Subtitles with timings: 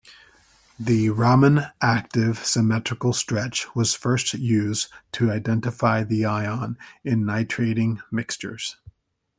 [0.79, 8.77] The Raman-active symmetrical stretch was first used to identify the ion in nitrating mixtures.